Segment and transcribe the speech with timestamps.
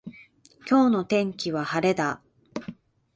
[0.67, 2.23] 今日の天気は晴れだ。